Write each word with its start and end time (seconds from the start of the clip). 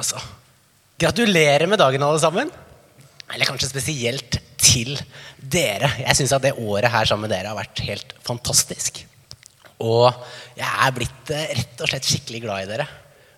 altså. 0.00 0.20
Gratulerer 1.02 1.66
med 1.70 1.80
dagen, 1.80 2.04
alle 2.04 2.20
sammen. 2.22 2.50
Eller 3.32 3.48
kanskje 3.48 3.70
spesielt 3.70 4.38
til 4.60 4.94
dere. 5.36 5.90
Jeg 6.02 6.18
syns 6.18 6.34
at 6.36 6.44
det 6.44 6.56
året 6.60 6.92
her 6.92 7.08
sammen 7.08 7.26
med 7.26 7.34
dere 7.34 7.52
har 7.52 7.58
vært 7.58 7.82
helt 7.86 8.14
fantastisk. 8.24 9.02
Og 9.82 10.08
jeg 10.58 10.68
er 10.68 10.94
blitt 10.94 11.32
eh, 11.34 11.54
rett 11.58 11.80
og 11.82 11.90
slett 11.90 12.06
skikkelig 12.06 12.42
glad 12.44 12.64
i 12.64 12.70
dere. 12.70 12.86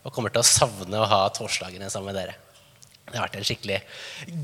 Og 0.05 0.13
kommer 0.13 0.33
til 0.33 0.43
å 0.43 0.49
savne 0.49 1.01
å 1.01 1.09
ha 1.09 1.23
torsdagene 1.33 1.89
sammen 1.93 2.13
med 2.13 2.21
dere. 2.21 2.37
Det 3.05 3.17
har 3.17 3.27
vært 3.27 3.39
en 3.39 3.47
skikkelig 3.47 3.79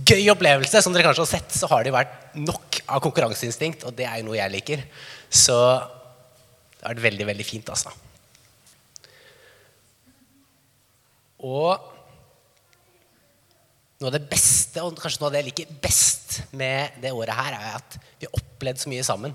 gøy 0.08 0.30
opplevelse. 0.32 0.80
Som 0.84 0.95
dere 0.95 1.08
kanskje 1.08 1.27
har 1.27 1.32
sett, 1.32 1.56
så 1.56 1.68
har 1.72 1.84
det 1.84 1.95
vært 1.95 2.36
nok 2.38 2.80
av 2.86 3.02
konkurranseinstinkt, 3.04 3.84
og 3.88 3.96
det 3.98 4.06
er 4.08 4.20
jo 4.20 4.29
noe 4.29 4.38
jeg 4.38 4.54
liker. 4.54 4.84
Så 5.29 5.56
det 5.56 6.84
har 6.84 6.95
vært 6.95 7.06
veldig, 7.11 7.27
veldig 7.32 7.46
fint, 7.48 7.72
altså. 7.72 7.92
Og 11.45 11.90
noe 14.00 14.09
av 14.09 14.16
det 14.16 14.30
beste, 14.32 14.80
og 14.80 14.96
kanskje 14.96 15.20
noe 15.20 15.28
av 15.28 15.34
det 15.34 15.42
jeg 15.42 15.48
liker 15.50 15.72
best 15.84 16.38
med 16.56 16.96
det 17.02 17.12
året 17.12 17.36
her, 17.36 17.56
er 17.58 17.74
at 17.77 17.96
vi 18.16 18.24
har 18.24 18.38
opplevd 18.38 18.80
så 18.80 18.92
mye 18.92 19.04
sammen. 19.04 19.34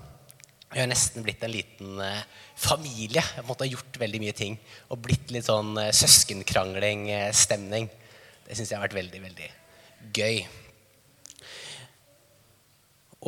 Vi 0.72 0.80
har 0.80 0.88
nesten 0.90 1.22
blitt 1.22 1.44
en 1.46 1.52
liten 1.54 2.00
eh, 2.02 2.24
familie. 2.58 3.22
Jeg 3.22 3.36
har 3.36 3.44
på 3.44 3.46
en 3.46 3.52
måte 3.52 3.68
gjort 3.70 3.98
veldig 4.02 4.20
mye 4.24 4.34
ting. 4.36 4.56
Og 4.90 4.98
blitt 5.04 5.30
litt 5.30 5.46
sånn 5.46 5.70
eh, 5.78 5.92
søskenkrangling-stemning. 5.94 7.86
Det 8.42 8.58
syns 8.58 8.72
jeg 8.72 8.76
har 8.76 8.82
vært 8.88 8.98
veldig, 8.98 9.20
veldig 9.28 9.46
gøy. 10.18 10.40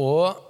Og 0.02 0.42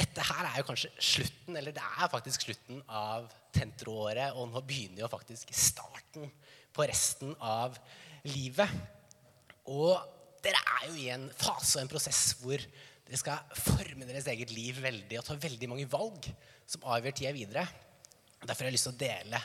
dette 0.00 0.24
her 0.30 0.48
er 0.48 0.56
jo 0.62 0.66
kanskje 0.70 0.90
slutten, 0.96 1.60
eller 1.60 1.76
det 1.76 1.84
er 1.84 2.10
faktisk 2.16 2.48
slutten 2.48 2.80
av 2.88 3.28
tentroåret. 3.52 4.32
Og 4.32 4.48
nå 4.48 4.64
begynner 4.64 5.04
jo 5.04 5.12
faktisk 5.12 5.52
starten 5.52 6.32
på 6.72 6.88
resten 6.88 7.36
av 7.36 7.76
livet. 8.24 8.72
Og 9.70 9.94
dere 10.42 10.58
er 10.58 10.88
jo 10.88 10.96
i 10.98 11.10
en 11.14 11.28
fase 11.38 11.78
og 11.78 11.84
en 11.84 11.92
prosess 11.92 12.32
hvor 12.40 12.58
dere 12.58 13.20
skal 13.20 13.58
forme 13.58 14.06
deres 14.08 14.26
eget 14.32 14.50
liv 14.54 14.78
veldig 14.82 15.20
og 15.20 15.26
ta 15.26 15.36
veldig 15.38 15.68
mange 15.70 15.88
valg 15.90 16.28
som 16.66 16.86
avgjør 16.90 17.16
tida 17.18 17.34
videre. 17.36 17.66
Derfor 18.42 18.64
har 18.64 18.72
jeg 18.72 18.78
lyst 18.78 18.88
til 18.88 18.96
å 18.96 19.02
dele 19.02 19.42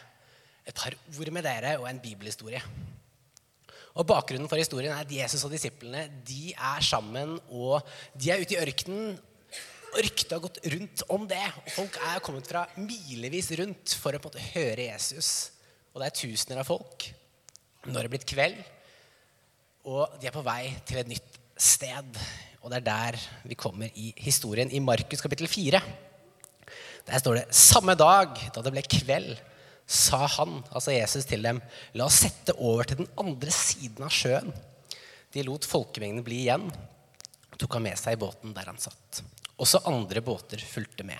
et 0.67 0.75
par 0.75 0.95
ord 0.95 1.33
med 1.35 1.45
dere 1.45 1.77
og 1.79 1.87
en 1.89 2.01
bibelhistorie. 2.03 2.61
Og 3.97 4.05
Bakgrunnen 4.05 4.49
for 4.49 4.61
historien 4.61 4.93
er 4.93 5.05
at 5.05 5.13
Jesus 5.13 5.45
og 5.47 5.53
disiplene 5.53 6.03
de 6.27 6.51
er 6.53 6.83
sammen 6.85 7.37
og 7.49 7.85
de 8.13 8.29
er 8.33 8.41
ute 8.41 8.57
i 8.57 8.61
ørkenen. 8.61 9.15
Og 9.87 10.01
ryktet 10.03 10.33
har 10.35 10.43
gått 10.43 10.59
rundt 10.73 11.03
om 11.13 11.23
det. 11.29 11.45
og 11.63 11.69
Folk 11.73 11.97
er 12.05 12.23
kommet 12.25 12.49
fra 12.49 12.65
milevis 12.77 13.49
rundt 13.57 13.95
for 13.97 14.13
å 14.13 14.21
på 14.21 14.29
en 14.29 14.35
måte 14.35 14.49
høre 14.51 14.89
Jesus. 14.89 15.29
Og 15.93 16.01
det 16.01 16.09
er 16.09 16.19
tusener 16.19 16.61
av 16.61 16.69
folk. 16.69 17.07
Nå 17.87 17.95
det 17.95 18.03
det 18.05 18.13
blitt 18.13 18.29
kveld, 18.29 18.59
og 19.87 20.19
de 20.19 20.27
er 20.27 20.35
på 20.35 20.43
vei 20.43 20.67
til 20.87 20.99
et 20.99 21.09
nytt 21.09 21.37
sted. 21.55 22.19
Og 22.61 22.71
det 22.71 22.81
er 22.81 22.87
der 22.89 23.17
vi 23.47 23.55
kommer 23.59 23.91
i 23.95 24.11
historien 24.19 24.71
i 24.71 24.83
Markus 24.83 25.23
kapittel 25.23 25.47
4. 25.47 25.79
Der 27.07 27.21
står 27.23 27.39
det 27.39 27.55
samme 27.55 27.95
dag 27.95 28.35
da 28.51 28.63
det 28.63 28.73
ble 28.75 28.83
kveld, 28.83 29.37
sa 29.87 30.25
han, 30.27 30.57
altså 30.75 30.91
Jesus, 30.91 31.23
til 31.29 31.45
dem, 31.45 31.61
la 31.95 32.09
oss 32.09 32.19
sette 32.25 32.57
over 32.59 32.83
til 32.83 33.05
den 33.05 33.11
andre 33.21 33.53
siden 33.55 34.03
av 34.03 34.11
sjøen. 34.11 34.51
De 35.31 35.45
lot 35.47 35.63
folkemengden 35.63 36.25
bli 36.25 36.41
igjen 36.43 36.67
tok 37.57 37.77
han 37.77 37.87
med 37.87 37.97
seg 37.97 38.17
i 38.17 38.21
båten 38.21 38.51
der 38.53 38.67
han 38.67 38.77
satt. 38.81 39.23
Også 39.57 39.81
andre 39.89 40.21
båter 40.21 40.61
fulgte 40.61 41.07
med. 41.07 41.17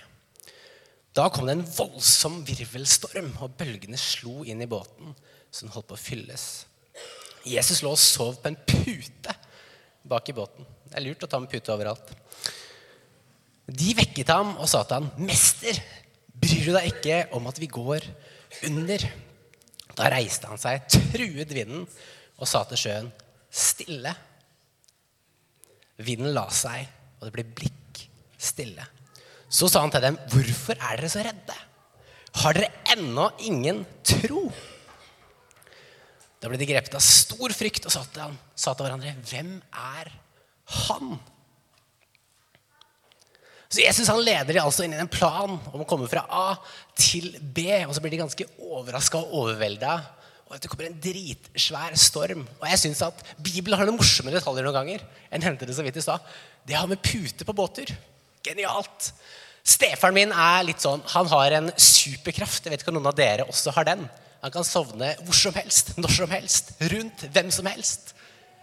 Da 1.16 1.24
kom 1.32 1.48
det 1.48 1.56
en 1.56 1.64
voldsom 1.66 2.42
virvelstorm, 2.46 3.32
og 3.42 3.56
bølgene 3.58 3.98
slo 3.98 4.44
inn 4.46 4.60
i 4.62 4.68
båten, 4.70 5.16
så 5.50 5.64
den 5.64 5.72
holdt 5.74 5.88
på 5.88 5.96
å 5.96 6.02
fylles. 6.02 6.44
Jesus 7.48 7.82
lå 7.84 7.92
og 7.94 8.00
sov 8.00 8.38
på 8.42 8.50
en 8.50 8.58
pute 8.68 9.34
bak 10.08 10.28
i 10.28 10.36
båten. 10.36 10.66
Det 10.88 10.96
er 10.98 11.04
lurt 11.04 11.24
å 11.24 11.30
ta 11.30 11.40
med 11.40 11.50
pute 11.52 11.72
overalt. 11.74 12.12
De 13.68 13.92
vekket 13.96 14.30
ham 14.32 14.54
og 14.56 14.68
sa 14.70 14.82
til 14.84 14.96
ham, 15.02 15.10
'Mester, 15.20 15.76
bryr 16.32 16.64
du 16.64 16.72
deg 16.72 16.92
ikke 16.92 17.18
om 17.36 17.46
at 17.50 17.60
vi 17.60 17.68
går 17.68 18.06
under?' 18.64 19.08
Da 19.98 20.06
reiste 20.12 20.46
han 20.46 20.60
seg, 20.60 20.86
truet 20.88 21.50
vinden 21.50 21.82
og 22.38 22.48
sa 22.48 22.62
til 22.64 22.80
sjøen, 22.80 23.12
'Stille.' 23.50 24.14
Vinden 25.98 26.32
la 26.32 26.46
seg, 26.54 26.86
og 27.18 27.26
det 27.26 27.34
ble 27.34 27.44
blikk 27.44 28.04
stille. 28.38 28.84
Så 29.50 29.68
sa 29.68 29.82
han 29.82 29.90
til 29.90 30.04
dem, 30.04 30.16
'Hvorfor 30.16 30.78
er 30.78 30.96
dere 30.96 31.08
så 31.08 31.24
redde? 31.26 31.56
Har 32.34 32.52
dere 32.52 32.72
ennå 32.94 33.30
ingen 33.40 33.84
tro?' 34.04 34.52
Da 36.38 36.50
ble 36.50 36.58
de 36.60 36.68
grepet 36.70 36.94
av 36.94 37.02
stor 37.02 37.54
frykt 37.56 37.88
og 37.88 37.94
sa 37.94 38.04
til, 38.06 38.84
hverandre, 38.84 39.16
'Hvem 39.26 39.60
er 39.72 40.12
han?' 40.86 41.18
Så 43.68 43.82
Jesus 43.84 44.08
han 44.08 44.22
leder 44.24 44.56
de 44.56 44.60
altså 44.62 44.86
inn 44.86 44.94
i 44.96 45.00
en 45.02 45.10
plan 45.12 45.58
om 45.60 45.82
å 45.82 45.86
komme 45.88 46.08
fra 46.08 46.24
A 46.32 46.56
til 46.96 47.34
B. 47.42 47.84
Og 47.84 47.92
så 47.92 48.00
blir 48.00 48.14
de 48.14 48.22
ganske 48.22 48.46
overraska 48.56 49.20
og 49.20 49.34
overvelda. 49.42 49.98
Og 50.48 50.56
det 50.56 50.70
kommer 50.72 50.88
en 50.88 51.00
dritsvær 51.04 51.96
storm. 52.00 52.46
Og 52.62 52.64
jeg 52.70 52.80
syns 52.80 53.02
at 53.04 53.20
Bibelen 53.36 53.76
har 53.76 53.84
noen 53.84 53.98
morsomme 54.00 54.32
detaljer 54.32 54.64
noen 54.64 54.78
ganger. 54.78 55.04
enn 55.30 55.44
hentet 55.44 55.68
det 55.68 55.76
så 55.76 55.84
vidt 55.84 56.00
i 56.00 56.00
stad. 56.00 56.24
Det 56.64 56.78
har 56.78 56.88
med 56.88 57.02
pute 57.04 57.44
på 57.44 57.52
båter. 57.52 57.92
Genialt. 58.42 59.12
Stefaren 59.68 60.16
min 60.16 60.32
er 60.32 60.64
litt 60.64 60.80
sånn, 60.80 61.02
han 61.12 61.28
har 61.28 61.52
en 61.58 61.68
superkraft. 61.76 62.64
Jeg 62.64 62.72
vet 62.72 62.80
ikke 62.80 62.94
om 62.94 62.96
noen 62.96 63.10
av 63.10 63.18
dere 63.18 63.44
også 63.44 63.74
har 63.76 63.84
den. 63.84 64.08
Han 64.42 64.54
kan 64.54 64.66
sovne 64.66 65.12
hvor 65.24 65.36
som 65.36 65.56
helst, 65.56 65.96
når 65.98 66.14
som 66.14 66.30
helst, 66.30 66.74
rundt 66.92 67.24
hvem 67.34 67.50
som 67.54 67.66
helst. 67.70 68.12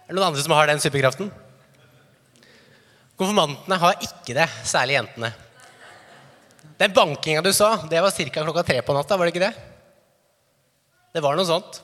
Er 0.06 0.14
det 0.14 0.18
noen 0.18 0.30
andre 0.30 0.44
som 0.44 0.54
har 0.56 0.70
den 0.70 0.80
superkraften? 0.80 1.32
Konfirmantene 3.16 3.78
har 3.80 3.98
ikke 4.04 4.36
det, 4.36 4.46
særlig 4.68 4.98
jentene. 4.98 5.32
Den 6.76 6.92
bankinga 6.96 7.42
du 7.44 7.52
sa, 7.56 7.74
det 7.88 8.02
var 8.04 8.12
ca. 8.12 8.42
klokka 8.42 8.64
tre 8.68 8.82
på 8.84 8.96
natta, 8.96 9.16
var 9.16 9.28
det 9.28 9.34
ikke 9.34 9.46
det? 9.46 9.54
Det 11.16 11.22
var 11.24 11.36
noe 11.36 11.48
sånt. 11.48 11.80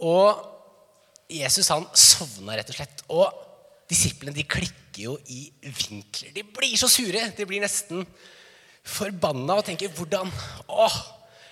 Og 0.00 0.46
Jesus 1.30 1.68
han 1.70 1.84
sovna 1.92 2.56
rett 2.56 2.72
og 2.72 2.78
slett. 2.78 3.04
Og 3.12 3.26
disiplene 3.90 4.34
de 4.34 4.46
klikker 4.48 5.02
jo 5.04 5.16
i 5.28 5.44
vinkler. 5.62 6.32
De 6.34 6.44
blir 6.56 6.76
så 6.80 6.88
sure. 6.90 7.26
De 7.36 7.46
blir 7.48 7.60
nesten 7.62 8.06
forbanna 8.80 9.58
og 9.60 9.66
tenker 9.66 9.92
hvordan 9.92 10.32
Åh, 10.72 10.96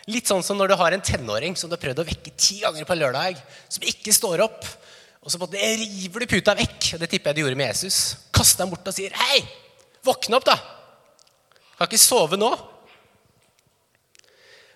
Litt 0.09 0.31
sånn 0.31 0.45
som 0.45 0.57
når 0.57 0.73
du 0.73 0.77
har 0.81 0.95
en 0.97 1.05
tenåring 1.05 1.57
som 1.59 1.69
du 1.69 1.77
har 1.77 1.83
prøvd 1.83 2.01
å 2.01 2.07
vekke 2.09 2.33
ti 2.33 2.63
ganger 2.63 2.87
på 2.89 2.97
lørdag, 2.97 3.37
som 3.69 3.85
ikke 3.85 4.15
står 4.17 4.41
opp. 4.47 4.65
Og 5.21 5.33
så 5.33 5.41
river 5.53 6.25
du 6.25 6.31
puta 6.31 6.55
vekk. 6.57 6.95
og 6.95 7.03
Det 7.03 7.11
tipper 7.13 7.31
jeg 7.31 7.37
du 7.37 7.43
gjorde 7.43 7.59
med 7.61 7.69
Jesus. 7.75 8.17
Kaster 8.33 8.65
ham 8.65 8.73
bort 8.73 8.89
og 8.89 8.95
sier, 8.97 9.13
'Hei, 9.13 9.45
våkne 10.05 10.39
opp, 10.39 10.47
da! 10.49 10.57
Kan 11.77 11.89
ikke 11.89 12.01
sove 12.01 12.39
nå.' 12.41 12.57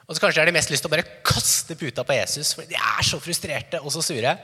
Og 0.08 0.16
så 0.16 0.20
kanskje 0.20 0.42
har 0.42 0.46
de 0.46 0.52
mest 0.52 0.68
lyst 0.68 0.82
til 0.84 0.90
å 0.90 0.92
bare 0.92 1.22
kaste 1.24 1.74
puta 1.78 2.04
på 2.04 2.12
Jesus, 2.12 2.52
for 2.52 2.68
de 2.68 2.74
er 2.74 3.02
så 3.06 3.20
frustrerte 3.22 3.80
og 3.80 3.92
så 3.94 4.02
sure. 4.02 4.36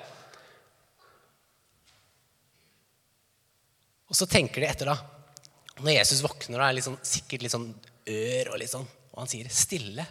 Og 4.09 4.17
så 4.17 4.25
tenker 4.25 4.63
de 4.63 4.71
etter, 4.71 4.87
da. 4.87 4.97
Når 5.83 5.99
Jesus 5.99 6.23
våkner 6.25 6.63
og 6.63 6.65
er 6.65 6.73
litt 6.79 6.87
sånn, 6.87 6.97
sikkert 7.05 7.43
litt 7.45 7.53
sånn 7.53 7.69
ør, 8.09 8.55
og 8.55 8.59
litt 8.63 8.73
sånn, 8.73 8.89
og 9.13 9.19
han 9.21 9.29
sier 9.29 9.45
'stille', 9.45 10.07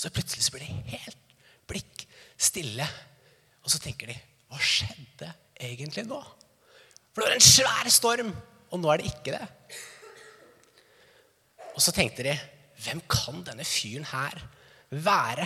og 0.00 0.06
så 0.06 0.14
plutselig 0.16 0.46
så 0.46 0.52
blir 0.54 0.62
det 0.64 0.94
helt 0.94 1.32
blikk 1.68 2.06
stille. 2.40 2.86
Og 3.60 3.68
så 3.68 3.80
tenker 3.84 4.08
de 4.08 4.14
Hva 4.48 4.56
skjedde 4.64 5.28
egentlig 5.60 6.06
nå? 6.08 6.20
For 7.12 7.20
det 7.20 7.26
var 7.26 7.36
en 7.36 7.44
svær 7.44 7.90
storm, 7.92 8.30
og 8.72 8.80
nå 8.80 8.88
er 8.88 9.02
det 9.02 9.10
ikke 9.10 9.34
det. 9.34 9.44
Og 11.76 11.84
så 11.84 11.92
tenkte 11.92 12.24
de 12.24 12.32
Hvem 12.80 13.04
kan 13.12 13.44
denne 13.44 13.68
fyren 13.68 14.08
her 14.08 14.40
være? 14.88 15.44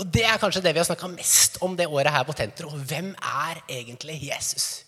Og 0.00 0.08
det 0.08 0.24
er 0.24 0.40
kanskje 0.40 0.64
det 0.64 0.72
vi 0.72 0.80
har 0.80 0.88
snakka 0.88 1.12
mest 1.12 1.60
om 1.60 1.76
det 1.76 1.84
året 1.84 2.08
her 2.16 2.24
på 2.24 2.32
Tentro. 2.40 2.72
Hvem 2.72 3.12
er 3.20 3.60
egentlig 3.68 4.16
Jesus? 4.30 4.86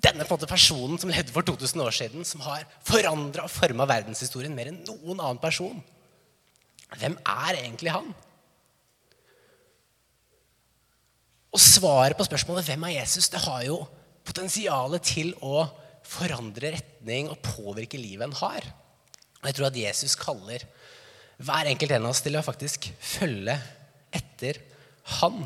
Denne 0.00 0.24
personen 0.24 0.96
som 0.96 1.12
levde 1.12 1.36
for 1.36 1.44
2000 1.44 1.84
år 1.84 1.92
siden, 1.92 2.24
som 2.24 2.40
har 2.48 2.64
forandra 2.88 3.44
og 3.44 3.52
forma 3.52 3.84
verdenshistorien 3.84 4.56
mer 4.56 4.72
enn 4.72 4.80
noen 4.88 5.20
annen 5.20 5.44
person. 5.44 5.84
Hvem 7.00 7.16
er 7.24 7.58
egentlig 7.62 7.92
han? 7.94 8.12
Og 11.52 11.60
svaret 11.60 12.16
på 12.16 12.24
spørsmålet 12.24 12.64
'Hvem 12.64 12.84
er 12.88 13.00
Jesus?' 13.00 13.28
det 13.28 13.40
har 13.40 13.62
jo 13.64 13.86
potensialet 14.24 15.02
til 15.02 15.34
å 15.42 15.68
forandre 16.02 16.72
retning 16.76 17.28
og 17.30 17.42
påvirke 17.42 18.00
livet 18.00 18.24
en 18.24 18.38
har. 18.40 18.62
Og 19.40 19.48
jeg 19.48 19.54
tror 19.54 19.66
at 19.66 19.76
Jesus 19.76 20.14
kaller 20.14 20.64
hver 21.42 21.66
enkelt 21.66 21.92
en 21.92 22.06
av 22.06 22.10
oss 22.10 22.22
til 22.22 22.36
å 22.38 22.44
faktisk 22.44 22.86
følge 23.00 23.56
etter 24.14 24.60
han. 25.18 25.42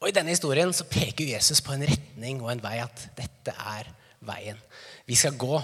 Og 0.00 0.08
I 0.08 0.14
denne 0.16 0.32
historien 0.34 0.72
så 0.74 0.88
peker 0.88 1.28
Jesus 1.28 1.60
på 1.60 1.74
en 1.76 1.86
retning 1.86 2.40
og 2.42 2.50
en 2.50 2.62
vei 2.62 2.78
at 2.82 3.04
dette 3.18 3.52
er 3.52 3.90
veien 4.24 4.58
vi 5.06 5.18
skal 5.18 5.36
gå. 5.38 5.60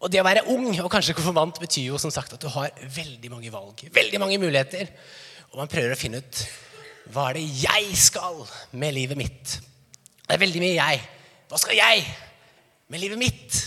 Og 0.00 0.08
det 0.08 0.20
å 0.22 0.24
være 0.24 0.46
ung 0.48 0.70
og 0.80 0.88
kanskje 0.92 1.14
konfirmant 1.16 1.58
betyr 1.60 1.90
jo 1.90 1.98
som 2.00 2.12
sagt 2.12 2.32
at 2.32 2.40
du 2.40 2.48
har 2.52 2.72
veldig 2.96 3.30
mange 3.32 3.52
valg. 3.52 3.82
Veldig 3.92 4.20
mange 4.22 4.38
muligheter. 4.40 4.88
Og 5.52 5.60
man 5.60 5.70
prøver 5.70 5.92
å 5.92 5.98
finne 5.98 6.22
ut 6.22 6.42
Hva 7.10 7.30
er 7.30 7.40
det 7.40 7.46
jeg 7.64 7.96
skal 7.98 8.38
med 8.80 8.94
livet 8.96 9.18
mitt? 9.18 9.56
Det 10.24 10.36
er 10.36 10.40
veldig 10.40 10.62
mye 10.62 10.76
jeg. 10.76 11.00
Hva 11.50 11.58
skal 11.58 11.76
jeg 11.76 12.04
med 12.90 13.02
livet 13.02 13.18
mitt? 13.20 13.58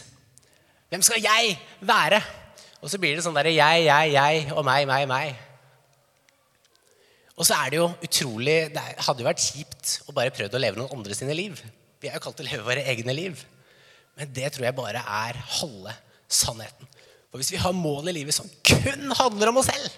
Hvem 0.90 1.04
skal 1.06 1.22
jeg 1.22 1.58
være? 1.84 2.22
Og 2.84 2.92
så 2.92 3.00
blir 3.02 3.16
det 3.16 3.24
sånn 3.26 3.36
derre 3.36 3.52
jeg, 3.54 3.84
jeg, 3.86 4.14
jeg 4.16 4.54
og 4.56 4.64
meg, 4.66 4.88
meg, 4.90 5.06
meg. 5.12 5.36
Og 7.34 7.46
så 7.48 7.58
er 7.58 7.74
det 7.74 7.80
jo 7.80 7.88
utrolig 8.06 8.58
Det 8.74 8.82
hadde 9.08 9.24
jo 9.24 9.28
vært 9.28 9.42
kjipt 9.42 9.94
å 10.08 10.16
bare 10.16 10.34
prøvd 10.34 10.58
å 10.58 10.62
leve 10.62 10.80
noen 10.80 10.98
andre 10.98 11.18
sine 11.18 11.36
liv. 11.38 11.62
Vi 12.02 12.10
er 12.10 12.18
jo 12.18 12.24
kalt 12.26 12.40
til 12.40 12.48
å 12.48 12.52
leve 12.52 12.68
våre 12.68 12.88
egne 12.90 13.16
liv. 13.18 13.46
Men 14.18 14.34
det 14.34 14.52
tror 14.54 14.68
jeg 14.68 14.78
bare 14.78 15.02
er 15.02 15.40
halve 15.60 15.94
sannheten. 16.36 16.90
For 17.32 17.42
hvis 17.42 17.54
vi 17.54 17.62
har 17.62 17.76
mål 17.76 18.12
i 18.12 18.18
livet 18.20 18.36
som 18.36 18.50
kun 18.66 19.14
handler 19.18 19.52
om 19.52 19.62
oss 19.62 19.70
selv, 19.72 19.94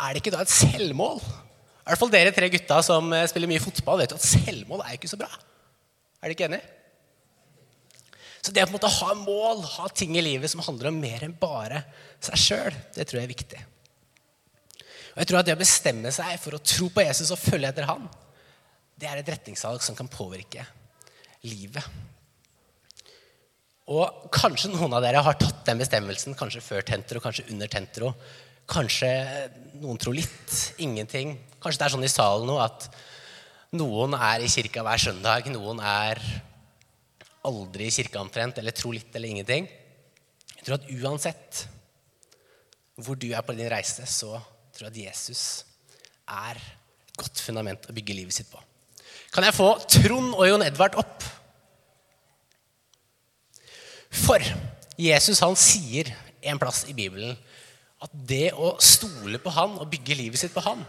er 0.00 0.12
det 0.14 0.22
ikke 0.22 0.34
da 0.34 0.44
et 0.44 0.52
selvmål? 0.52 1.18
I 1.20 1.88
hvert 1.90 2.00
fall 2.00 2.12
dere 2.12 2.34
tre 2.34 2.48
gutta 2.52 2.78
som 2.86 3.08
eh, 3.16 3.26
spiller 3.30 3.50
mye 3.50 3.62
fotball, 3.62 4.02
vet 4.02 4.14
jo 4.14 4.20
at 4.20 4.28
selvmål 4.28 4.84
er 4.84 4.94
ikke 4.94 5.10
så 5.10 5.18
bra. 5.20 5.30
Er 6.20 6.28
dere 6.28 6.36
ikke 6.36 6.46
enig? 6.46 6.60
Så 8.40 8.54
det 8.56 8.62
å 8.62 8.68
på 8.68 8.72
en 8.72 8.78
måte 8.78 8.92
ha 8.94 9.14
mål, 9.18 9.64
ha 9.74 9.88
ting 9.92 10.14
i 10.16 10.24
livet 10.24 10.52
som 10.52 10.62
handler 10.64 10.88
om 10.90 11.00
mer 11.02 11.26
enn 11.26 11.36
bare 11.36 11.82
seg 12.24 12.40
sjøl, 12.40 12.78
det 12.94 13.04
tror 13.08 13.20
jeg 13.20 13.28
er 13.28 13.34
viktig. 13.34 13.64
Og 15.10 15.18
jeg 15.20 15.28
tror 15.28 15.40
at 15.40 15.48
Det 15.50 15.56
å 15.56 15.60
bestemme 15.60 16.12
seg 16.14 16.36
for 16.40 16.56
å 16.56 16.62
tro 16.62 16.88
på 16.94 17.04
Jesus 17.04 17.32
og 17.34 17.42
følge 17.42 17.68
etter 17.68 17.88
han, 17.90 18.06
det 19.00 19.08
er 19.08 19.20
et 19.20 19.32
retningsvalg 19.34 19.82
som 19.84 19.96
kan 19.98 20.08
påvirke 20.12 20.64
livet. 21.48 21.84
Og 23.90 24.28
kanskje 24.30 24.70
noen 24.70 24.92
av 24.94 25.02
dere 25.02 25.22
har 25.24 25.38
tatt 25.38 25.64
den 25.66 25.80
bestemmelsen 25.80 26.36
kanskje 26.38 26.62
før 26.62 26.84
Tentro, 26.86 27.22
kanskje 27.22 27.48
under 27.50 27.70
Tentro. 27.70 28.12
Kanskje 28.70 29.08
noen 29.80 29.98
tror 29.98 30.14
litt, 30.14 30.52
ingenting. 30.78 31.34
Kanskje 31.58 31.80
det 31.80 31.88
er 31.88 31.94
sånn 31.96 32.06
i 32.06 32.12
salen 32.12 32.46
nå 32.46 32.60
at 32.62 32.86
noen 33.74 34.14
er 34.14 34.44
i 34.44 34.50
kirka 34.50 34.84
hver 34.86 35.02
søndag, 35.02 35.50
noen 35.50 35.82
er 35.82 36.22
aldri 37.46 37.88
i 37.88 37.94
kirka 37.94 38.20
omtrent, 38.22 38.60
eller 38.62 38.74
tror 38.76 38.94
litt 38.94 39.14
eller 39.16 39.32
ingenting. 39.32 39.66
Jeg 40.54 40.66
tror 40.66 40.78
at 40.78 40.88
uansett 40.94 41.64
hvor 43.00 43.18
du 43.18 43.30
er 43.32 43.42
på 43.42 43.56
din 43.58 43.70
reise, 43.72 44.06
så 44.06 44.36
tror 44.76 44.86
jeg 44.86 44.92
at 44.92 45.02
Jesus 45.08 45.44
er 46.30 46.60
et 46.60 47.18
godt 47.18 47.42
fundament 47.42 47.90
å 47.90 47.96
bygge 47.96 48.14
livet 48.14 48.38
sitt 48.38 48.50
på. 48.52 48.60
Kan 49.34 49.46
jeg 49.46 49.56
få 49.56 49.72
Trond 49.90 50.34
og 50.36 50.46
Jon 50.46 50.62
Edvard 50.66 50.98
opp? 51.00 51.26
For 54.10 54.42
Jesus 55.00 55.40
han 55.44 55.56
sier 55.58 56.10
en 56.50 56.58
plass 56.60 56.84
i 56.90 56.96
Bibelen 56.96 57.36
at 58.00 58.12
det 58.26 58.50
å 58.56 58.74
stole 58.82 59.38
på 59.42 59.52
han 59.52 59.76
og 59.78 59.90
bygge 59.92 60.16
livet 60.16 60.40
sitt 60.40 60.54
på 60.54 60.62
han, 60.64 60.82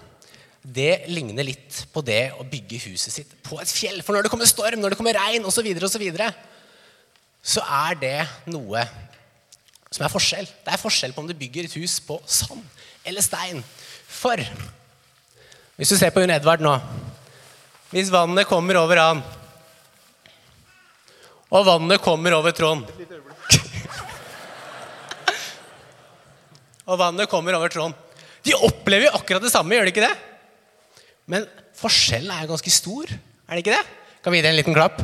det 0.62 1.08
ligner 1.10 1.46
litt 1.46 1.82
på 1.92 2.04
det 2.06 2.32
å 2.38 2.46
bygge 2.48 2.84
huset 2.86 3.14
sitt 3.14 3.32
på 3.44 3.58
et 3.62 3.72
fjell. 3.72 4.00
For 4.06 4.14
når 4.14 4.26
det 4.26 4.32
kommer 4.34 4.50
storm, 4.50 4.80
når 4.80 4.94
det 4.94 5.00
kommer 5.00 5.18
regn 5.18 5.46
osv., 5.46 5.58
så, 5.58 5.66
videre, 5.66 5.88
og 5.88 5.94
så, 5.94 6.02
videre, 6.02 6.30
så 7.42 7.64
er 7.66 7.98
det 8.00 8.18
noe 8.54 8.84
som 9.92 10.06
er 10.06 10.14
forskjell. 10.14 10.48
Det 10.64 10.72
er 10.72 10.82
forskjell 10.82 11.16
på 11.16 11.24
om 11.24 11.28
du 11.30 11.36
bygger 11.38 11.68
et 11.68 11.78
hus 11.82 11.98
på 12.06 12.20
sand 12.30 12.62
eller 13.04 13.26
stein. 13.26 13.60
For 14.12 14.40
hvis 15.76 15.92
du 15.92 15.98
ser 15.98 16.14
på 16.14 16.22
Jon 16.22 16.34
Edvard 16.36 16.62
nå 16.62 16.76
Hvis 17.92 18.12
vannet 18.14 18.48
kommer 18.48 18.78
over 18.80 19.00
han, 19.02 19.22
og 21.52 21.66
vannet 21.68 22.02
kommer 22.04 22.34
over 22.38 22.56
Trond 22.56 22.88
og 26.92 27.00
vannet 27.00 27.30
kommer 27.32 27.56
over 27.56 27.72
Trond. 27.72 27.96
De 28.44 28.56
opplever 28.58 29.08
jo 29.08 29.16
akkurat 29.16 29.44
det 29.44 29.54
samme, 29.54 29.76
gjør 29.76 29.88
de 29.88 29.94
ikke 29.94 30.04
det? 30.04 31.08
Men 31.30 31.48
forskjellen 31.78 32.32
er 32.34 32.44
jo 32.44 32.52
ganske 32.52 32.74
stor, 32.74 33.12
er 33.12 33.56
det 33.56 33.64
ikke 33.64 33.78
det? 33.78 33.98
Kan 34.22 34.34
vi 34.34 34.42
gi 34.42 34.46
det 34.46 34.52
en 34.52 34.60
liten 34.60 34.76
klapp? 34.76 35.00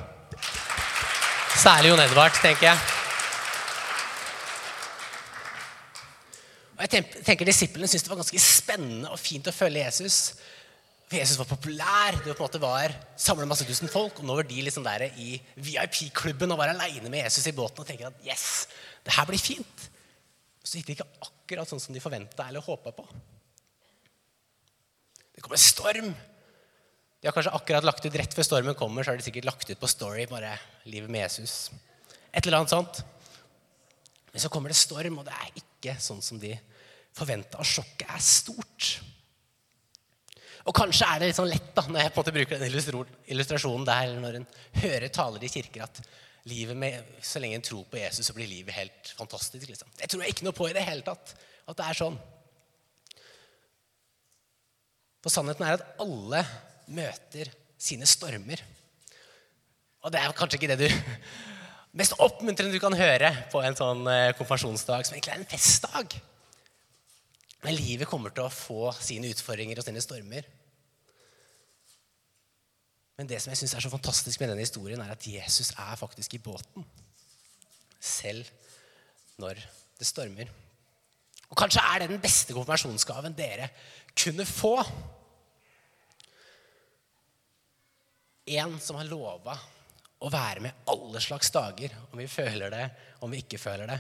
Særlig 1.58 1.94
Jon 1.94 2.04
Edvard, 2.04 2.36
tenker 2.42 2.70
jeg. 2.70 2.94
Og 6.78 6.84
jeg 6.86 7.06
tenker 7.26 7.48
Disiplene 7.48 7.90
syntes 7.90 8.06
det 8.06 8.12
var 8.12 8.20
ganske 8.20 8.42
spennende 8.42 9.10
og 9.14 9.22
fint 9.22 9.48
å 9.50 9.56
følge 9.56 9.86
Jesus. 9.88 10.18
For 11.08 11.16
Jesus 11.16 11.40
var 11.40 11.48
populær, 11.48 12.18
det 12.20 12.28
var 12.28 12.36
på 12.36 12.44
en 12.44 12.50
måte 12.50 12.60
var 12.60 12.96
samla 13.16 13.48
masse 13.48 13.66
tusen 13.68 13.92
folk. 13.92 14.20
Og 14.20 14.28
nå 14.28 14.36
var 14.36 14.48
de 14.50 14.60
liksom 14.66 14.84
der 14.84 15.08
i 15.16 15.38
VIP-klubben 15.56 16.52
og 16.52 16.60
var 16.60 16.74
aleine 16.74 17.08
med 17.08 17.24
Jesus 17.24 17.48
i 17.48 17.56
båten 17.56 17.84
og 17.84 17.88
tenker 17.88 18.10
at 18.10 18.26
yes, 18.28 18.68
det 19.08 19.16
her 19.16 19.30
blir 19.30 19.40
fint. 19.40 19.88
Så 20.68 20.78
gikk 20.78 20.90
det 20.90 20.98
ikke 20.98 21.30
akkurat 21.30 21.70
sånn 21.72 21.80
som 21.80 21.96
de 21.96 22.04
forventa 22.04 22.50
eller 22.50 22.66
håpa 22.66 22.92
på. 22.92 23.08
Det 25.38 25.46
kommer 25.46 25.62
storm. 25.62 26.12
De 27.22 27.30
har 27.30 27.34
kanskje 27.34 27.56
akkurat 27.56 27.88
lagt 27.88 28.04
ut 28.04 28.16
rett 28.20 28.36
før 28.36 28.46
stormen 28.46 28.76
kommer, 28.78 29.06
så 29.06 29.14
har 29.14 29.20
de 29.20 29.26
sikkert 29.26 29.48
lagt 29.48 29.70
ut 29.70 29.80
på 29.80 29.90
Story 29.90 30.28
bare 30.30 30.58
livet 30.90 31.10
med 31.14 31.24
Jesus. 31.24 31.70
Et 32.34 32.44
eller 32.44 32.60
annet 32.60 32.74
sånt. 32.74 33.00
Men 34.34 34.44
så 34.44 34.52
kommer 34.54 34.74
det 34.74 34.78
storm, 34.78 35.22
og 35.22 35.26
det 35.26 35.34
er 35.34 35.62
ikke 35.62 35.96
sånn 36.04 36.20
som 36.22 36.42
de 36.42 36.52
forventa. 37.16 37.62
Og 37.62 37.66
sjokket 37.66 38.12
er 38.12 38.22
stort. 38.22 38.90
Og 40.68 40.76
kanskje 40.76 41.08
er 41.08 41.22
det 41.22 41.30
litt 41.30 41.38
sånn 41.38 41.48
lett 41.48 41.70
da, 41.76 41.86
når 41.88 42.02
jeg 42.02 42.12
på 42.12 42.20
en 42.20 42.26
måte 42.26 42.36
bruker 42.36 42.60
den 42.60 42.74
illustrasjonen 43.32 43.86
der, 43.88 44.08
eller 44.10 44.24
når 44.24 44.40
en 44.42 44.48
hører 44.82 45.12
taler 45.16 45.46
i 45.48 45.52
kirker, 45.52 45.86
at 45.86 46.02
livet 46.48 46.80
med, 46.80 47.14
så 47.24 47.40
lenge 47.40 47.60
en 47.60 47.64
tror 47.64 47.86
på 47.88 48.00
Jesus, 48.00 48.28
så 48.28 48.36
blir 48.36 48.50
livet 48.52 48.76
helt 48.76 49.12
fantastisk. 49.16 49.68
Liksom. 49.70 49.92
Det 50.00 50.10
tror 50.12 50.24
jeg 50.24 50.36
ikke 50.36 50.48
noe 50.48 50.56
på 50.58 50.68
i 50.68 50.74
det 50.76 50.84
hele 50.84 51.06
tatt. 51.08 51.32
At 51.68 51.80
det 51.80 51.88
er 51.88 52.00
sånn. 52.00 52.18
For 55.24 55.34
sannheten 55.34 55.68
er 55.68 55.78
at 55.78 56.04
alle 56.04 56.44
møter 56.92 57.52
sine 57.80 58.08
stormer. 58.08 58.64
Og 60.04 60.12
det 60.14 60.20
er 60.20 60.36
kanskje 60.36 60.60
ikke 60.60 60.72
det 60.76 60.88
du 60.88 61.00
mest 62.00 62.16
oppmuntrende 62.24 62.76
du 62.76 62.84
kan 62.84 62.96
høre 62.96 63.32
på 63.52 63.64
en 63.64 63.76
sånn 63.76 64.04
eh, 64.12 64.34
konfirmasjonsdag, 64.38 65.08
som 65.08 65.16
egentlig 65.16 65.36
er 65.36 65.42
en 65.42 65.52
festdag. 65.52 66.20
Men 67.64 67.76
livet 67.76 68.08
kommer 68.08 68.36
til 68.36 68.46
å 68.46 68.54
få 68.54 68.92
sine 69.00 69.32
utfordringer 69.34 69.80
og 69.80 69.88
sine 69.88 70.04
stormer. 70.04 70.48
Men 73.18 73.30
det 73.30 73.40
som 73.42 73.52
jeg 73.52 73.58
synes 73.64 73.74
er 73.74 73.84
så 73.84 73.92
fantastisk 73.92 74.42
med 74.42 74.52
denne 74.52 74.62
historien, 74.62 75.02
er 75.02 75.16
at 75.16 75.26
Jesus 75.26 75.72
er 75.74 75.98
faktisk 75.98 76.38
i 76.38 76.42
båten. 76.44 76.86
Selv 78.00 78.46
når 79.42 79.58
det 79.98 80.08
stormer. 80.08 80.52
Og 81.48 81.58
kanskje 81.58 81.82
er 81.82 82.04
det 82.04 82.12
den 82.12 82.22
beste 82.22 82.54
konfirmasjonsgaven 82.54 83.36
dere 83.38 83.72
kunne 84.18 84.46
få. 84.46 84.76
En 88.58 88.78
som 88.84 89.00
har 89.00 89.10
lova 89.10 89.58
å 90.18 90.30
være 90.34 90.64
med 90.66 90.88
alle 90.90 91.22
slags 91.22 91.50
dager, 91.54 91.94
om 92.12 92.22
vi 92.22 92.30
føler 92.30 92.74
det, 92.74 92.86
om 93.22 93.34
vi 93.34 93.42
ikke 93.44 93.62
føler 93.62 93.90
det. 93.90 93.98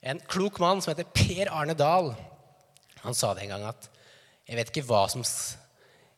En 0.00 0.20
klok 0.30 0.60
mann 0.62 0.80
som 0.80 0.92
heter 0.92 1.08
Per 1.12 1.50
Arne 1.52 1.76
Dahl, 1.76 2.12
han 3.00 3.16
sa 3.16 3.32
det 3.34 3.44
en 3.44 3.54
gang 3.54 3.66
at 3.68 3.88
jeg 4.48 4.58
vet 4.58 4.72
ikke 4.72 4.86
hva 4.88 5.04
som 5.12 5.24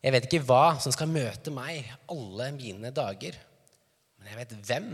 jeg 0.02 0.14
vet 0.14 0.26
ikke 0.26 0.44
hva 0.48 0.80
som 0.82 0.94
skal 0.94 1.10
møte 1.10 1.52
meg 1.54 1.86
alle 2.10 2.48
mine 2.56 2.90
dager, 2.94 3.36
men 4.18 4.30
jeg 4.30 4.40
vet 4.40 4.54
hvem 4.66 4.92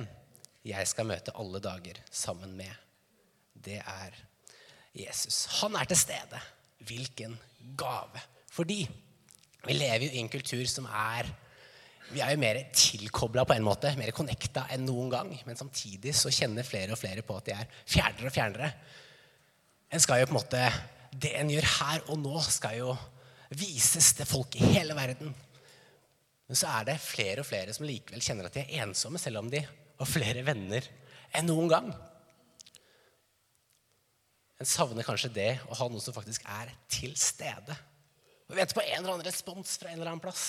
jeg 0.68 0.90
skal 0.90 1.08
møte 1.08 1.32
alle 1.38 1.60
dager 1.64 2.00
sammen 2.12 2.52
med. 2.58 2.72
Det 3.58 3.80
er 3.80 4.16
Jesus. 4.96 5.46
Han 5.62 5.76
er 5.78 5.88
til 5.88 6.00
stede. 6.00 6.40
Hvilken 6.88 7.34
gave. 7.78 8.20
Fordi 8.52 8.82
vi 9.66 9.76
lever 9.76 10.06
jo 10.06 10.14
i 10.14 10.22
en 10.22 10.32
kultur 10.32 10.64
som 10.70 10.88
er 10.88 11.28
Vi 12.08 12.22
er 12.24 12.30
jo 12.32 12.40
mer 12.40 12.56
tilkobla 12.72 13.42
på 13.44 13.52
en 13.52 13.66
måte, 13.66 13.90
mer 14.00 14.14
connecta 14.16 14.62
enn 14.72 14.86
noen 14.88 15.10
gang. 15.12 15.32
Men 15.44 15.58
samtidig 15.60 16.14
så 16.16 16.32
kjenner 16.32 16.64
flere 16.64 16.94
og 16.94 17.00
flere 17.00 17.20
på 17.20 17.36
at 17.36 17.50
de 17.50 17.52
er 17.52 17.74
fjernere 17.84 18.30
og 18.30 18.32
fjernere. 18.32 18.70
En 19.92 20.00
skal 20.00 20.22
jo 20.22 20.30
på 20.30 20.32
en 20.32 20.40
måte 20.40 20.62
Det 21.12 21.34
en 21.36 21.50
gjør 21.50 21.66
her 21.68 22.08
og 22.08 22.18
nå, 22.20 22.40
skal 22.44 22.78
jo 22.78 22.94
vises 23.56 24.12
til 24.16 24.28
folk 24.28 24.56
i 24.58 24.72
hele 24.74 24.96
verden. 24.96 25.32
Men 26.48 26.56
så 26.56 26.70
er 26.78 26.88
det 26.88 27.00
flere 27.04 27.42
og 27.42 27.48
flere 27.48 27.74
som 27.76 27.86
likevel 27.88 28.24
kjenner 28.24 28.48
at 28.48 28.56
de 28.56 28.64
er 28.64 28.84
ensomme, 28.84 29.20
selv 29.20 29.42
om 29.42 29.50
de 29.52 29.60
har 29.62 30.08
flere 30.08 30.44
venner 30.46 30.86
enn 31.36 31.48
noen 31.48 31.68
gang. 31.70 31.90
En 34.58 34.68
savner 34.68 35.06
kanskje 35.06 35.30
det 35.34 35.52
å 35.68 35.76
ha 35.78 35.86
noen 35.90 36.02
som 36.02 36.16
faktisk 36.16 36.46
er 36.50 36.72
til 36.90 37.12
stede. 37.20 37.76
Og 38.48 38.56
venter 38.56 38.78
på 38.78 38.84
en 38.84 38.96
eller 38.96 39.14
annen 39.14 39.28
respons 39.28 39.76
fra 39.78 39.92
en 39.92 40.00
eller 40.00 40.10
annen 40.10 40.24
plass. 40.24 40.46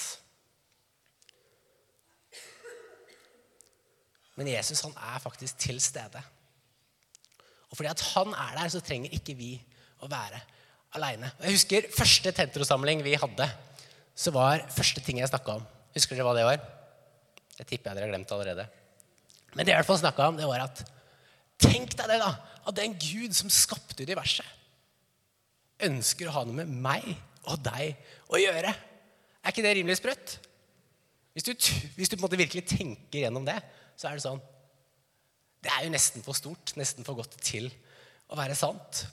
Men 4.39 4.47
Jesus 4.47 4.81
han 4.85 4.95
er 4.95 5.19
faktisk 5.19 5.59
til 5.59 5.81
stede. 5.83 6.21
Og 7.69 7.75
fordi 7.75 7.91
at 7.91 8.05
han 8.15 8.31
er 8.33 8.55
der, 8.55 8.71
så 8.71 8.81
trenger 8.81 9.13
ikke 9.13 9.35
vi 9.37 9.51
å 9.99 10.07
være 10.09 10.39
aleine. 10.97 11.31
Jeg 11.43 11.55
husker 11.57 11.89
første 11.93 12.33
tentrosamling 12.35 13.03
vi 13.05 13.17
hadde. 13.19 13.47
Så 14.17 14.33
var 14.35 14.65
første 14.73 15.01
ting 15.05 15.21
jeg 15.21 15.31
snakka 15.31 15.59
om 15.59 15.67
Husker 15.95 16.17
dere 16.17 16.25
hva 16.27 16.35
det 16.37 16.45
var? 16.45 16.59
Det 17.57 17.65
tipper 17.65 17.89
jeg 17.89 17.97
dere 17.97 18.05
har 18.05 18.11
glemt 18.11 18.31
allerede. 18.35 18.65
Men 19.55 19.65
det 19.65 19.71
jeg 19.71 19.77
i 19.77 19.79
hvert 19.79 19.89
fall 19.89 20.01
snakka 20.03 20.27
om, 20.29 20.37
det 20.37 20.47
var 20.47 20.67
at 20.67 20.83
Tenk 21.59 21.95
deg 21.97 22.07
det, 22.07 22.19
da! 22.21 22.29
At 22.69 22.77
den 22.77 22.93
Gud 22.95 23.33
som 23.35 23.49
skapte 23.51 24.05
universet, 24.05 24.45
ønsker 25.83 26.29
å 26.29 26.35
ha 26.37 26.43
noe 26.45 26.61
med 26.61 26.71
meg 26.71 27.07
og 27.49 27.59
deg 27.65 27.97
å 28.31 28.39
gjøre. 28.39 28.71
Er 28.71 29.51
ikke 29.51 29.65
det 29.65 29.73
rimelig 29.75 29.97
sprøtt? 29.99 30.37
Hvis 31.35 31.47
du, 31.47 31.51
hvis 31.97 32.11
du 32.11 32.15
på 32.15 32.21
en 32.21 32.25
måte 32.27 32.39
virkelig 32.39 32.65
tenker 32.69 33.25
gjennom 33.25 33.45
det, 33.47 33.57
så 33.99 34.09
er 34.09 34.17
det 34.17 34.23
sånn 34.23 34.41
Det 35.59 35.71
er 35.73 35.85
jo 35.85 35.91
nesten 35.91 36.23
for 36.23 36.37
stort, 36.37 36.73
nesten 36.79 37.07
for 37.07 37.19
godt 37.19 37.35
til 37.43 37.67
å 38.31 38.37
være 38.39 38.55
sant. 38.55 39.03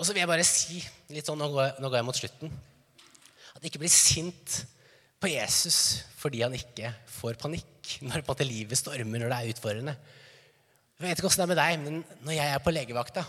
Og 0.00 0.06
så 0.08 0.14
vil 0.16 0.22
jeg 0.22 0.30
bare 0.30 0.44
si, 0.48 0.78
litt 1.12 1.28
sånn, 1.28 1.36
nå 1.36 1.50
går, 1.52 1.74
nå 1.76 1.88
går 1.90 1.98
jeg 2.00 2.06
mot 2.08 2.16
slutten, 2.16 2.52
at 3.52 3.66
ikke 3.68 3.82
bli 3.82 3.90
sint 3.92 4.62
på 5.20 5.28
Jesus 5.28 5.76
fordi 6.16 6.40
han 6.40 6.54
ikke 6.56 6.94
får 7.18 7.36
panikk 7.40 7.90
når 8.06 8.22
på 8.24 8.32
måte 8.32 8.46
livet 8.48 8.80
stormer, 8.80 9.20
når 9.20 9.28
det 9.28 9.38
er 9.38 9.50
utfordrende. 9.52 9.94
Jeg 10.96 11.04
vet 11.04 11.20
ikke 11.20 11.28
åssen 11.28 11.42
det 11.42 11.44
er 11.44 11.50
med 11.50 11.60
deg, 11.60 11.82
men 11.82 12.24
når 12.24 12.36
jeg 12.38 12.54
er 12.54 12.62
på 12.64 12.72
legevakta, 12.72 13.24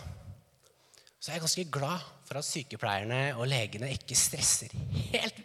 så 1.20 1.30
er 1.30 1.36
jeg 1.36 1.44
ganske 1.44 1.64
glad 1.76 2.06
for 2.28 2.40
at 2.40 2.48
sykepleierne 2.48 3.20
og 3.36 3.50
legene 3.52 3.90
ikke 3.92 4.16
stresser 4.16 4.72
helt, 5.12 5.42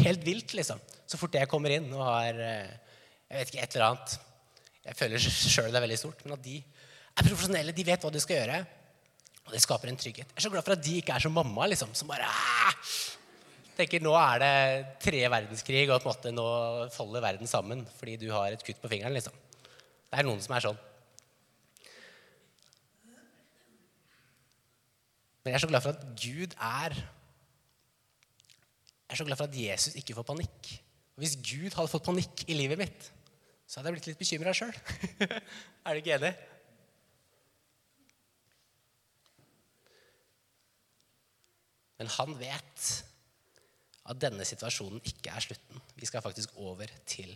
helt 0.00 0.24
vilt, 0.24 0.56
liksom. 0.56 0.80
Så 1.04 1.20
fort 1.20 1.36
jeg 1.36 1.50
kommer 1.50 1.76
inn 1.76 1.90
og 1.92 2.06
har 2.06 2.40
eh, 2.40 2.72
jeg 3.28 3.40
vet 3.42 3.52
ikke, 3.52 3.66
et 3.66 3.76
eller 3.76 3.90
annet 3.90 4.16
Jeg 4.84 4.96
føler 4.96 5.28
sjøl 5.28 5.68
det 5.72 5.78
er 5.78 5.84
veldig 5.84 6.00
stort, 6.00 6.24
men 6.24 6.36
at 6.38 6.44
de 6.44 6.56
er 6.60 7.28
profesjonelle, 7.28 7.76
de 7.76 7.86
vet 7.88 8.04
hva 8.04 8.12
de 8.12 8.24
skal 8.24 8.40
gjøre. 8.40 8.58
Og 9.44 9.52
det 9.52 9.60
skaper 9.62 9.90
en 9.90 10.00
trygghet. 10.00 10.30
Jeg 10.30 10.40
er 10.40 10.46
så 10.46 10.52
glad 10.52 10.64
for 10.64 10.76
at 10.76 10.84
de 10.84 10.96
ikke 11.00 11.14
er 11.14 11.24
som 11.24 11.34
mamma, 11.36 11.66
liksom, 11.68 11.92
som 11.96 12.08
bare 12.10 12.28
Aah! 12.28 12.78
tenker 13.74 14.02
Nå 14.02 14.12
er 14.14 14.42
det 14.42 14.54
tre 15.02 15.20
verdenskrig, 15.26 15.84
og 15.90 15.98
på 15.98 16.06
en 16.06 16.12
måte 16.12 16.32
nå 16.34 16.46
faller 16.94 17.24
verden 17.24 17.50
sammen 17.50 17.82
fordi 17.98 18.16
du 18.22 18.28
har 18.30 18.54
et 18.54 18.62
kutt 18.64 18.80
på 18.82 18.90
fingeren. 18.92 19.14
liksom. 19.16 19.34
Det 20.10 20.20
er 20.20 20.28
noen 20.28 20.42
som 20.42 20.54
er 20.54 20.66
sånn. 20.68 20.78
Men 25.44 25.52
jeg 25.52 25.58
er 25.58 25.64
så 25.66 25.72
glad 25.72 25.84
for 25.84 25.92
at 25.92 26.06
Gud 26.16 26.54
er 26.56 26.94
Jeg 29.04 29.12
er 29.12 29.20
så 29.20 29.26
glad 29.28 29.36
for 29.36 29.50
at 29.50 29.58
Jesus 29.58 29.98
ikke 30.00 30.14
får 30.16 30.26
panikk. 30.30 30.70
Og 31.14 31.22
Hvis 31.22 31.36
Gud 31.36 31.74
hadde 31.76 31.90
fått 31.92 32.06
panikk 32.06 32.46
i 32.48 32.56
livet 32.56 32.80
mitt, 32.80 33.10
så 33.68 33.78
hadde 33.78 33.92
jeg 33.92 33.98
blitt 33.98 34.08
litt 34.08 34.22
bekymra 34.22 34.54
sjøl. 34.56 34.72
er 35.84 35.90
du 35.92 36.00
ikke 36.00 36.16
enig? 36.16 36.32
Men 42.00 42.10
han 42.16 42.36
vet 42.38 42.86
at 44.04 44.20
denne 44.20 44.44
situasjonen 44.46 45.00
ikke 45.06 45.32
er 45.32 45.44
slutten. 45.44 45.82
Vi 45.96 46.08
skal 46.08 46.24
faktisk 46.24 46.56
over 46.60 46.90
til 47.08 47.30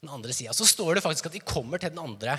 den 0.00 0.12
andre 0.12 0.32
sida. 0.36 0.54
Så 0.56 0.68
står 0.68 0.96
det 0.96 1.04
faktisk 1.04 1.28
at 1.28 1.36
vi 1.36 1.44
kommer 1.44 1.80
til 1.80 1.92
den 1.92 2.02
andre 2.02 2.38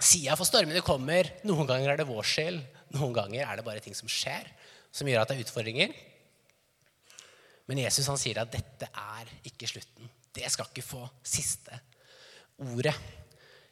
sida, 0.00 0.36
for 0.36 0.48
stormene 0.48 0.82
kommer. 0.84 1.28
Noen 1.48 1.68
ganger 1.68 1.92
er 1.92 2.00
det 2.00 2.08
vår 2.08 2.26
skyld, 2.26 2.60
noen 2.96 3.16
ganger 3.16 3.44
er 3.46 3.58
det 3.60 3.66
bare 3.66 3.82
ting 3.84 3.96
som 3.96 4.10
skjer, 4.10 4.48
som 4.92 5.08
gjør 5.08 5.22
at 5.22 5.32
det 5.32 5.38
er 5.38 5.46
utfordringer. 5.46 5.94
Men 7.70 7.84
Jesus 7.84 8.08
han 8.10 8.18
sier 8.18 8.40
at 8.42 8.50
dette 8.52 8.88
er 8.88 9.28
ikke 9.46 9.68
slutten. 9.70 10.08
Det 10.34 10.48
skal 10.50 10.68
ikke 10.70 10.84
få 10.86 11.04
siste 11.26 11.76
ordet. 12.60 12.96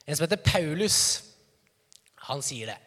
En 0.07 0.17
som 0.17 0.25
heter 0.25 0.41
Paulus, 0.41 0.99
han 2.29 2.45
sier 2.45 2.71
det. 2.71 2.79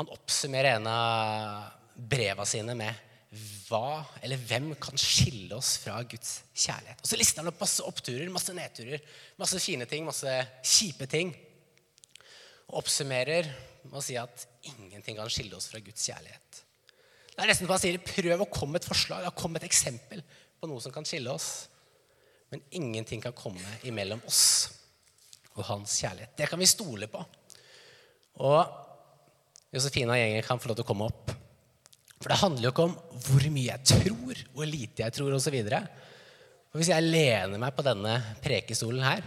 Han 0.00 0.10
oppsummerer 0.12 0.80
en 0.80 0.88
av 0.90 1.81
breva 1.96 2.46
sine 2.48 2.76
med 2.78 3.08
hva 3.66 4.02
eller 4.20 4.40
hvem 4.44 4.74
kan 4.80 4.98
skille 5.00 5.56
oss 5.56 5.78
fra 5.80 5.96
Guds 6.04 6.42
kjærlighet? 6.52 7.00
Og 7.00 7.08
så 7.08 7.16
lister 7.16 7.40
han 7.40 7.48
opp 7.48 7.62
masse 7.62 7.84
oppturer, 7.86 8.28
masse 8.32 8.52
nedturer, 8.56 9.00
masse 9.40 9.60
fine 9.64 9.86
ting, 9.88 10.04
masse 10.04 10.34
kjipe 10.60 11.08
ting. 11.08 11.32
Og 12.68 12.82
oppsummerer 12.82 13.48
med 13.86 13.96
å 13.98 14.04
si 14.04 14.18
at 14.20 14.44
ingenting 14.68 15.16
kan 15.18 15.32
skille 15.32 15.56
oss 15.56 15.70
fra 15.72 15.80
Guds 15.84 16.04
kjærlighet. 16.10 16.62
Det 17.32 17.40
er 17.40 17.48
nesten 17.48 17.68
på 17.68 17.72
han 17.72 17.80
sier 17.80 18.02
prøv 18.04 18.44
å 18.44 18.50
komme 18.52 18.76
med 18.76 18.82
et 18.82 18.90
forslag, 18.90 19.26
kom 19.32 19.54
med 19.54 19.64
et 19.64 19.70
eksempel 19.70 20.20
på 20.60 20.68
noe 20.68 20.84
som 20.84 20.92
kan 20.94 21.08
skille 21.08 21.32
oss. 21.32 21.70
Men 22.52 22.60
ingenting 22.76 23.22
kan 23.24 23.32
komme 23.32 23.80
imellom 23.88 24.20
oss 24.28 24.44
og 25.56 25.64
hans 25.70 25.96
kjærlighet. 26.04 26.36
Det 26.36 26.48
kan 26.50 26.60
vi 26.60 26.68
stole 26.68 27.08
på. 27.08 27.22
Og 28.44 28.60
Josefina 29.72 30.12
og 30.12 30.20
gjengen 30.20 30.44
kan 30.44 30.60
få 30.60 30.68
lov 30.68 30.78
til 30.78 30.84
å 30.84 30.90
komme 30.92 31.08
opp. 31.08 31.32
For 32.22 32.30
det 32.30 32.38
handler 32.38 32.68
jo 32.68 32.70
ikke 32.70 32.86
om 32.86 32.96
hvor 33.26 33.46
mye 33.50 33.66
jeg 33.66 33.88
tror, 33.90 34.42
hvor 34.54 34.68
lite 34.68 35.02
jeg 35.02 35.14
tror 35.16 35.34
osv. 35.34 35.56
Hvis 36.72 36.90
jeg 36.92 37.04
lener 37.04 37.58
meg 37.60 37.74
på 37.74 37.84
denne 37.84 38.14
prekestolen 38.44 39.02
her, 39.04 39.26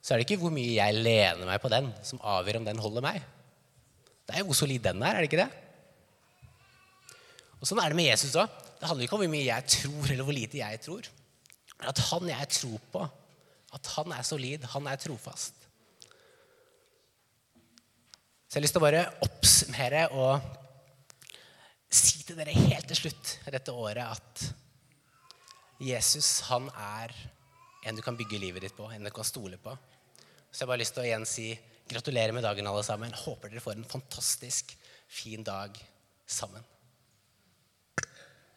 så 0.00 0.14
er 0.14 0.20
det 0.20 0.26
ikke 0.26 0.40
hvor 0.40 0.54
mye 0.54 0.78
jeg 0.78 0.96
lener 0.96 1.44
meg 1.44 1.60
på 1.60 1.70
den, 1.72 1.90
som 2.06 2.22
avgjør 2.24 2.60
om 2.60 2.66
den 2.68 2.80
holder 2.80 3.04
meg. 3.04 3.20
Det 4.26 4.34
er 4.34 4.42
jo 4.42 4.48
hvor 4.48 4.58
solid 4.58 4.82
den 4.82 5.04
er, 5.04 5.12
er 5.14 5.22
det 5.22 5.28
ikke 5.28 5.44
det? 5.44 5.50
Og 7.60 7.68
Sånn 7.68 7.80
er 7.82 7.92
det 7.92 7.98
med 7.98 8.08
Jesus 8.08 8.36
òg. 8.38 8.50
Det 8.76 8.88
handler 8.88 9.06
ikke 9.06 9.16
om 9.16 9.22
hvor 9.24 9.32
mye 9.32 9.46
jeg 9.46 9.72
tror, 9.76 10.08
eller 10.08 10.26
hvor 10.26 10.36
lite 10.36 10.60
jeg 10.60 10.82
tror. 10.84 11.08
Men 11.76 11.92
at 11.92 12.02
han 12.08 12.32
jeg 12.32 12.50
tror 12.56 12.90
på, 12.92 13.06
at 13.76 13.92
han 13.96 14.12
er 14.16 14.26
solid, 14.26 14.66
han 14.72 14.88
er 14.88 15.00
trofast. 15.00 15.66
Så 18.46 18.54
jeg 18.54 18.60
har 18.60 18.64
lyst 18.64 18.76
til 18.76 18.82
å 18.82 18.86
bare 18.86 19.06
oppsummere 19.26 20.04
og 20.16 20.65
til 22.26 22.38
dere 22.38 22.54
helt 22.56 22.88
til 22.90 22.98
slutt 22.98 23.32
dette 23.54 23.72
året 23.74 24.02
at 24.02 24.46
Jesus 25.82 26.40
han 26.48 26.66
er 26.72 27.12
en 27.86 27.94
du 27.94 28.02
kan 28.02 28.16
bygge 28.18 28.40
livet 28.42 28.64
ditt 28.64 28.74
på, 28.74 28.88
en 28.90 29.06
du 29.06 29.12
kan 29.14 29.26
stole 29.26 29.58
på. 29.62 29.74
Så 30.50 30.62
jeg 30.62 30.64
har 30.64 30.72
bare 30.72 30.82
lyst 30.82 30.96
til 30.96 31.04
å 31.04 31.06
igjen 31.06 31.26
si 31.28 31.50
gratulerer 31.86 32.34
med 32.34 32.42
dagen, 32.42 32.66
alle 32.66 32.82
sammen. 32.82 33.14
Håper 33.14 33.52
dere 33.52 33.62
får 33.62 33.76
en 33.76 33.86
fantastisk 33.86 34.74
fin 35.06 35.44
dag 35.46 35.76
sammen. 36.26 36.64